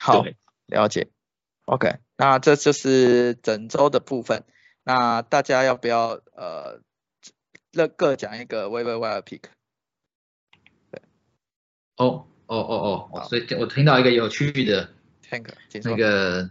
[0.00, 0.24] 好，
[0.66, 1.10] 了解。
[1.66, 4.44] OK，那这就是整周的部分。
[4.84, 6.80] 那大家要不要呃，
[7.72, 9.42] 各各讲一个 Waiver Wire Pick？
[10.90, 11.00] 对，
[11.98, 14.90] 哦哦哦哦，所以我听到一个有趣的
[15.22, 15.46] ，Tank，
[15.84, 16.50] 那个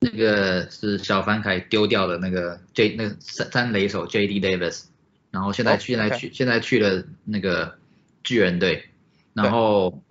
[0.00, 4.88] 那个是小凡凯丢掉的那个 J 那三三雷手 J D Davis，
[5.30, 7.78] 然后现在现在去现在去了那个
[8.22, 8.90] 巨人队，
[9.32, 10.02] 然后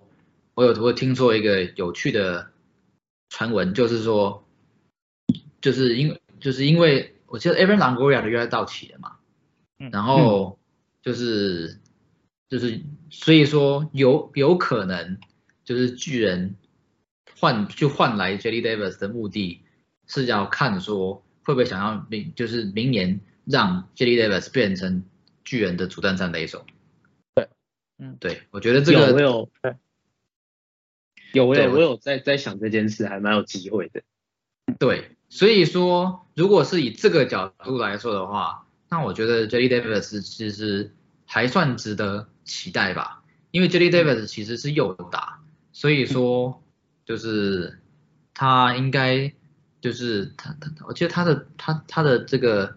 [0.54, 2.50] 我有我听说一个有趣的
[3.28, 4.44] 传闻，就是说，
[5.60, 6.20] 就是因为。
[6.42, 9.16] 就是因为我记得 Evan Longoria 的约到期了嘛，
[9.90, 10.58] 然后
[11.00, 11.80] 就是
[12.50, 15.18] 就是所以说有有可能
[15.64, 16.56] 就是巨人
[17.40, 19.62] 换就换来 Jelly Davis 的目的
[20.06, 25.02] 是要看说会不会想要明就是明年让 Jelly Davis 变成
[25.42, 26.66] 巨人的主战三垒手。
[27.34, 27.48] 对，
[27.96, 29.48] 嗯，对，我觉得这个有有
[31.32, 34.02] 有我有我有在在想这件事，还蛮有机会的。
[34.78, 35.16] 对。
[35.34, 40.92] 所以说，如果是以这个角度来说的话，那我觉得 Jelly Davis 其实
[41.24, 43.22] 还算值得期待吧。
[43.50, 45.40] 因为 Jelly Davis 其实是右打，
[45.72, 46.62] 所以说
[47.06, 47.78] 就是
[48.34, 49.32] 他应该
[49.80, 52.76] 就是他他，我记得他的他他的这个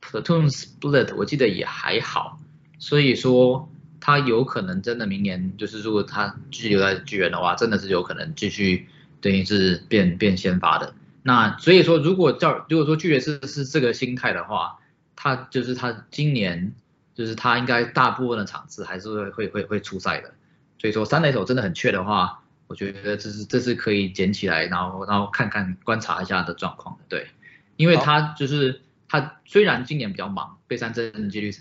[0.00, 2.40] platoon split 我记得也还好，
[2.80, 8.88] 所以说他有可能真的明年就是如果他继续留在巨人的话，真的是有可能继续
[9.20, 10.92] 等于是变变先发的。
[11.22, 14.78] 那所以说，如果叫如果说巨人是是这个心态的话，
[15.14, 16.74] 他就是他今年
[17.14, 20.34] 就是他应该大部分的场次还是会会会会出赛的。
[20.78, 27.04] 所以说三垒手真的很缺的话，我觉得这是这是可以捡起来，然后然后看看观察一下的状况的。
[27.08, 27.28] 对，
[27.76, 31.52] 因为他就是他虽然今年比较忙，被三振的几率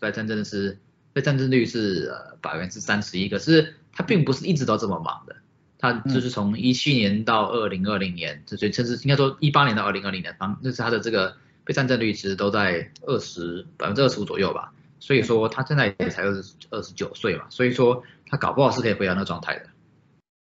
[0.00, 0.78] 被三振的是
[1.12, 5.36] 被三振率是呃百分之三十一，可是他并不是一直都这么忙的。
[5.82, 14.72] 他就是从一七年到二零二零年，这甚至应该说一八年到二零二零年，方那是他的这个被战胜率其实都在二十百分之二十五左右吧。
[15.00, 19.66] 所以说他现在也才二十二十九岁嘛，所以说他搞不好是可以回到那状态的。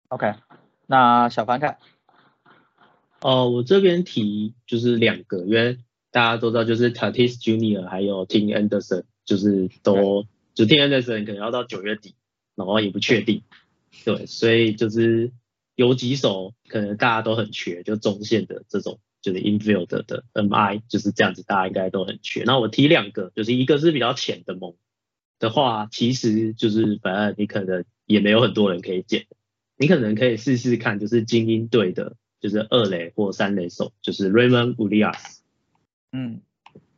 [0.07, 0.33] OK，
[0.87, 1.77] 那小凡看。
[3.21, 5.77] 哦，我这边提就是两个，因为
[6.09, 10.25] 大家都知道，就是 Tatis Junior 还有 Tim Anderson，就是都
[10.55, 12.15] 就 Tim Anderson 可能要到九月底，
[12.55, 13.43] 然后也不确定，
[14.05, 15.31] 对，所以就是
[15.75, 22.43] 有几手可能大家都很缺，就中线的这种就是 infield 的 MI 就是这样子，大家应该都很缺。
[22.45, 24.75] 那我提两个，就是一个是比较浅的盟
[25.39, 29.25] 的话，其实就是反正你可能也没有很多人可以捡，
[29.77, 32.15] 你可能可以试试看，就是精英队的。
[32.39, 35.39] 就是二垒或三垒手，就是 Raymond Urias，
[36.11, 36.41] 嗯，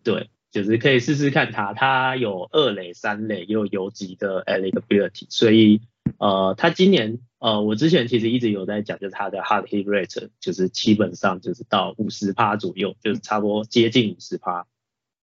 [0.04, 5.80] 对，就是可以试试看他，他有二垒、三垒，又有游击的 eligibility，所以
[6.20, 14.67] 呃，他今年呃，我之前其实一直有在讲，就是他的 hard hit rate，就是基本上就是到五十趴左右，就是差不多接近五十趴，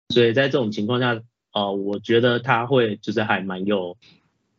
[0.09, 1.21] 所以在这种情况下，
[1.51, 3.97] 呃，我觉得他会就是还蛮有，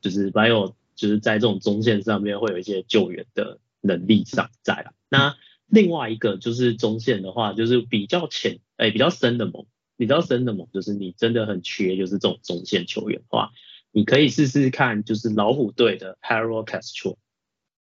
[0.00, 5.36] 就是蛮有，就是在这种中线上面会有一些救援的能力上在啊，那。
[5.66, 9.66] 另外一个就是中线的话，就是比较浅，哎，比较深的盟，
[9.96, 13.50] 比较深的盟，就是你真的很缺，就是这种中线球员的话，
[13.94, 17.14] 你可以试试看，就是老虎队的 Harold Castro。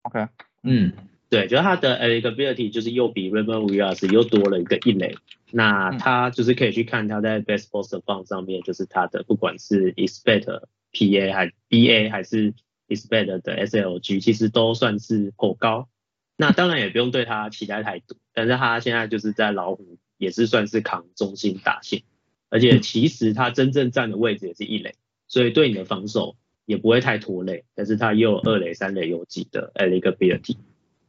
[0.01, 0.28] OK，
[0.62, 0.94] 嗯，
[1.28, 5.14] 对，就是他的 eligibility 就是又比 Raymond Urias 又多了一个一垒，
[5.51, 12.55] 那他就是可以去看他在 Baseball Fund 上面，就是他的不管是 expect PA 还 BA 还是
[12.88, 15.90] expect 的 SLG，其实都算是颇高。
[16.38, 22.03] 那当然也不用对他期待太多，但是他现在就是在老虎也是算是扛中心打线，
[22.48, 24.94] 而且其实他真正站的位置也是一垒，
[25.31, 27.64] 所以对你的防守也不会太拖累。
[27.74, 30.59] 但是他又二垒、三垒有几的 eligibility，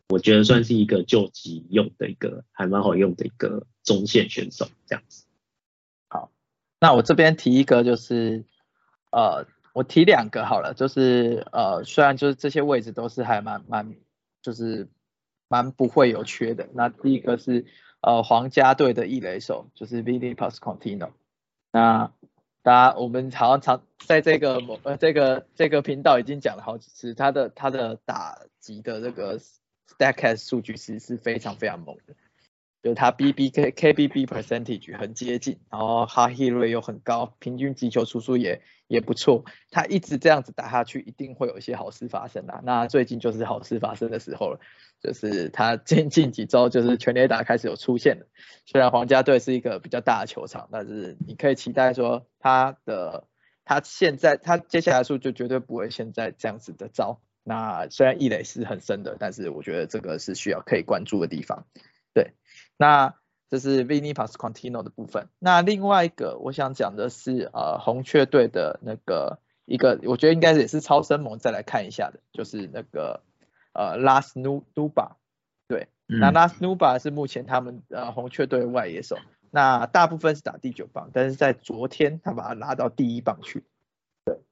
[0.08, 5.26] 我觉得算是一个救急用的一个还蛮好用的一个中线选手这样子。
[6.08, 6.32] 好，
[6.80, 8.46] 那我这边提一个就是，
[9.12, 13.94] 呃，我提两个好了，就是呃，虽然就是这些位置都是还蛮蛮
[14.42, 14.88] 就是。
[15.52, 16.70] 蛮不会有缺的。
[16.74, 17.66] 那第一个是
[18.00, 21.10] 呃皇家队的一垒手，就是 Vinny Pasquantino。
[21.74, 22.14] 那
[22.64, 32.16] 大家我们好像常在这个某呃这个这个频道已经讲了好几次，他的他的打击的这个 Stacks 数据其实是非常非常猛的。
[32.84, 39.46] 就他 B B K K B B percentage 很接近，然后 h a r Hit Rate 又很高，平均击球出数也也不错。
[39.72, 42.60] 他一直这样子打下去，一定会有一些好事发生啊。
[42.64, 44.60] 那最近就是好事发生的时候了，
[45.02, 48.26] 就是他近 近几周就是全垒打开始有出现了。
[48.66, 53.28] 虽然皇家队是一个比较大的球场，但是你可以期待说他的
[53.64, 57.22] 他现在他接下来数就绝对不会现在这样子的糟。
[57.44, 61.66] 那虽然异垒是很深的，但是我觉得这个是需要可以关注的地方。
[62.14, 62.34] 对。
[62.78, 63.16] 那
[63.52, 65.28] 这是 Vinny Pasquantino 的部分。
[65.38, 73.22] 那另外一个我想讲的是，呃，红雀队的那个一个，我觉得应该也是超生盟再来看一下的，就是那个
[73.74, 75.16] 呃 Last Nuba。
[75.68, 79.18] 对，那 Last Nuba 是目前他们呃红雀队外野手，
[79.50, 83.66] 那大部分是打第九棒，但是在昨天他把他拉到第一棒去。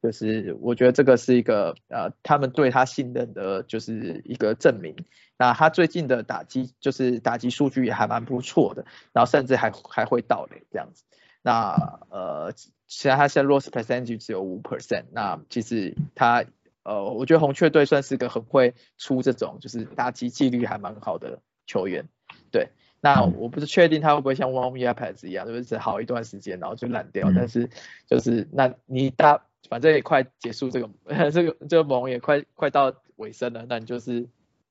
[0.01, 4.95] 就是我觉得这个是一个呃，他们对他信任的，就是一个证明。
[5.37, 11.05] 那他最近的打击，就是打击数据也还蛮不错的，然后甚至还还会盗垒这样子。
[11.41, 12.53] 那呃，
[12.87, 16.43] 虽然他现在 loss percentage 只有五 percent，那其实他
[16.83, 22.09] 呃，我觉得红雀队算是个很会出这种就是打击纪律还蛮好的球员。
[22.51, 22.67] 对，
[22.99, 27.69] 那我不是确定他会不会像 Warm Up Pads 一样，就是好一段时间然后就烂掉，但是
[28.07, 29.45] 就是那你打。
[29.67, 30.89] 反正也快结束这个
[31.31, 34.27] 这个这个盟也快快到尾声了，那你就是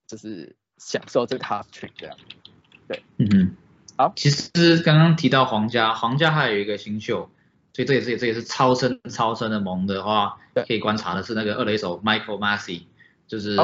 [0.06, 2.16] 就是享受这个 half trick 这样。
[2.88, 3.56] 对，嗯哼，
[3.96, 7.30] 好，其实刚刚提到皇家，皇家还有一个新秀，
[7.74, 12.84] 所以这也是这也是超深超深的盟的话，可以观察的是那个二垒手 Michael Massey，
[13.26, 13.56] 就是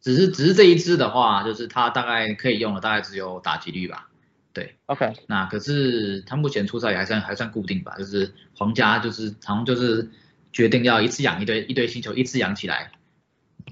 [0.00, 4.10] 只是只是这一支的话，就是他大概可以用的大概只有打击率吧。
[4.52, 10.10] 对，OK，那可是他目前出赛也还算还算固定吧，就是皇家就是好像就是。
[10.54, 12.92] 决定要一次养一堆一堆星球，一次养起来。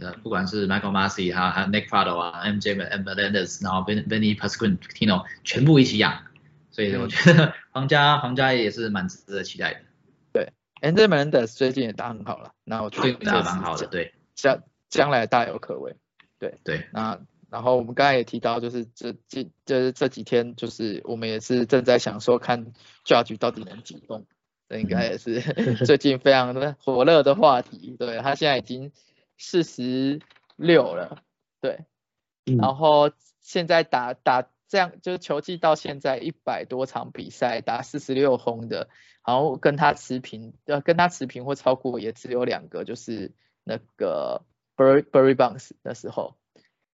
[0.00, 4.68] 呃，不管是 Michael Massey 还有还有 Nick Prado 啊，MJ M Melendez，然后 Benny p a s q u
[4.68, 6.22] i n t i n o 全部一起养，
[6.70, 9.80] 所以我觉得 皇家皇家也是蛮值得期待的。
[10.32, 15.94] 对，MJ Melendez 最近也打很好了，那我觉得打蛮好的，对，将将来大有可为。
[16.40, 17.20] 对对，那
[17.50, 22.72] 然后我们刚才也提到，就是这这就是这几天，就是我们也是正在想说，看
[23.04, 24.26] Judge 到底能几动。
[24.78, 25.40] 应该也是
[25.84, 28.92] 最近非常的火热的话题，对他现在已经
[29.36, 30.20] 四十
[30.56, 31.22] 六了，
[31.60, 31.84] 对，
[32.58, 33.10] 然后
[33.40, 38.88] 现在打打这样就是球季到现在一百多场比赛打四十六轰的，
[39.26, 43.32] 然后跟他持平，呃跟他持平或超过也只有两个，就是
[43.64, 44.42] 那个
[44.76, 46.36] Berry Berry Bonds 那时候，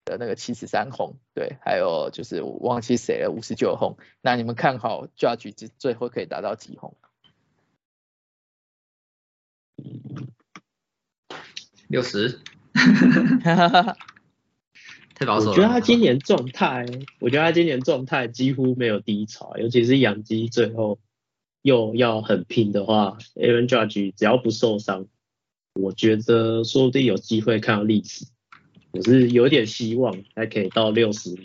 [0.05, 3.97] 的那个七十三轰，对，还有就是我忘记谁了五十九轰。
[4.23, 6.97] 那你们看好 Judge 最最后可以达到几轰？
[11.89, 12.41] 六十，
[15.15, 15.51] 太保守了。
[15.51, 16.87] 我觉得他今年状态，
[17.19, 20.99] 我觉得他今年状态几乎没有低潮，尤其是养鸡最后
[21.63, 25.07] 又要很拼的话，Aaron Judge 只要不受伤，
[25.75, 28.27] 我觉得说不定有机会看到历史。
[28.91, 31.37] 我是有点希望还可以到六十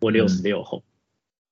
[0.00, 0.82] 或六十六轰。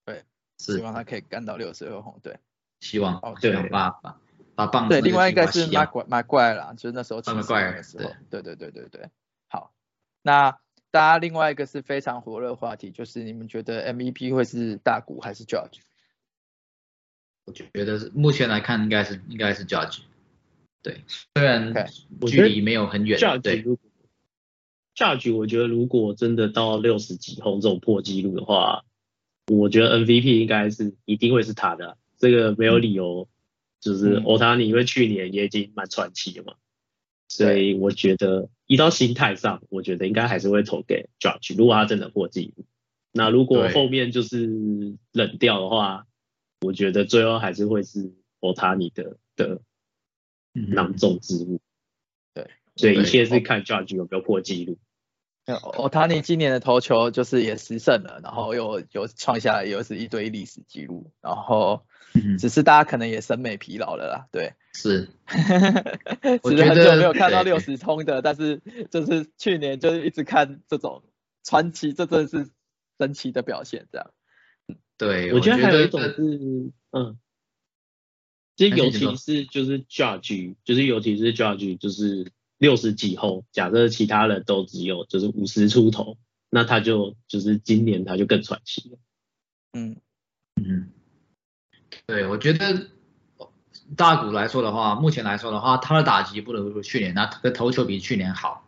[0.05, 0.23] 对，
[0.59, 2.19] 是希望他可以干到六十六轰。
[2.23, 2.39] 对，
[2.81, 4.19] 希望哦对把把
[4.57, 9.11] 把棒子对，另外一个是计划洗掉马怪马怪啦，就是那时候马骑怪士的时候，对对对对对。
[9.49, 9.73] 好，
[10.23, 10.59] 那
[10.91, 15.81] 大家另外一个是非常火热的话题，就是你们觉得 MVP 会是大股还是 Judge？
[17.45, 20.01] 我觉得是目前来看应该是应该是 Judge，
[20.83, 21.05] 对，
[21.35, 21.73] 虽然
[22.27, 23.91] 距离没有很远，Judge 对，如果
[24.97, 28.85] Judge 我觉得如果真的到六十几轰这种破纪录的话，
[29.53, 33.29] 我觉得 MVP 应该是一定会是他的啊，这个没有理由。
[33.87, 36.55] 就是嗯欧塔尼，因为去年也已经蛮传奇的嘛，
[37.29, 41.57] 所以我觉得一到心态上，我觉得应该还是会投给 Judge。
[41.57, 42.65] 如果他真的破纪录，
[43.13, 44.49] 那如果对后面就是
[45.13, 46.05] 冷掉的话，
[46.63, 49.61] 我觉得最后还是会是欧塔尼的的
[50.55, 51.61] 嗯囊中之物。
[52.35, 54.79] 对，所以一切是看 Judge 有没有破纪录。
[55.77, 61.87] 欧塔尼今年的投球就是也十胜了，然后又又创下又是一堆历史记录，然后
[62.25, 65.09] 嗯只是大家可能也审美疲劳了啦，对，是，
[66.43, 68.61] 我只是很久觉得没有看到六十冲的，但是
[68.91, 71.03] 就是去年就是一直看这种
[71.45, 72.51] 传奇，这真的是
[72.99, 74.11] 神奇的表现，这样。
[74.99, 77.19] 对，我觉得还有一种是，嗯，
[78.57, 86.17] 其实尤其是就是 Judge，就是尤其是 Judge，就是六十几后，假设其他人都只有就是五十出头，
[86.49, 88.99] 那他就就是今年他就更传奇了。
[89.75, 90.01] 嗯，
[90.55, 90.91] 嗯，
[92.07, 92.89] 对，我觉得
[93.97, 98.65] 大谷来说的话，目前来说的话，他的打击不能如去年，那的投球比去年好。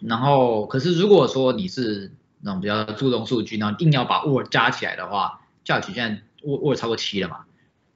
[0.00, 2.10] 然后，可是如果说你是
[2.40, 7.44] 那种比较注重数据，然后硬要把 WAR 加起来的话，价值现在 WAR WAR 超过七了嘛，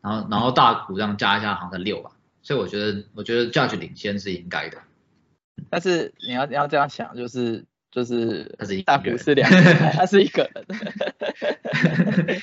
[0.00, 2.10] 然后然后大谷这样加一下好像才六吧，
[2.42, 4.78] 所以我觉得我觉得价值领先是应该的。
[5.70, 9.56] 但是你要你要这样想，就是就是他是大谷人是两个，
[9.94, 10.66] 他是一个人，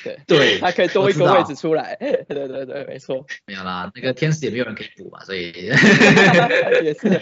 [0.03, 7.21] 对， 对他可以多一个位置出来，对对对，没错，没有啦，那个天使也没有人可以补嘛，所以也是。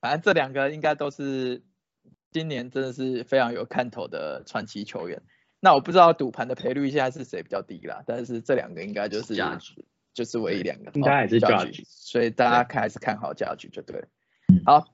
[0.00, 1.62] 反正这两个应该都是
[2.30, 5.22] 今年真的是非常有看头的传奇球员。
[5.58, 9.70] 那我不知道赌盘的赔率现在是谁比较低啦，但是这两个应该就是 Judge
[10.12, 14.06] 就是唯一两个，应该还是哦 Judge 所以大家看还是看好 Judge 就对了
[14.52, 14.62] 嗯。
[14.64, 14.86] 好，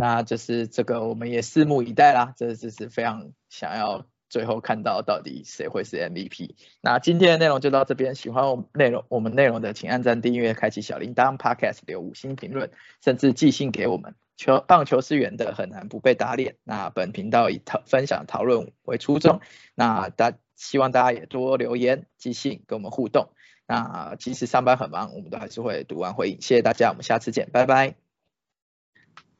[0.00, 6.54] 那就是这个我们也拭目以待啦，这就是非常想要最后看到到底谁会是 MVP。
[6.80, 12.70] 那今天的内容就到这边，喜欢我们内容我们内容的，请按赞、订阅、开启小铃铛，Podcast 留五星评论，
[13.04, 14.14] 甚至寄信给我们。
[14.38, 16.56] 球棒球是圆的，很难不被打脸。
[16.64, 19.42] 那本频道以讨分享讨论为初衷，
[19.74, 23.28] 那大希望大家也多留言、寄信跟我们互动。
[23.66, 26.40] 那即使上班很忙，我们都还是会读完回应。
[26.40, 27.99] 谢谢大家，我们下次见，拜拜，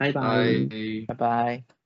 [0.01, 0.67] 拜拜。
[0.71, 1.07] 哎。
[1.07, 1.80] 拜拜。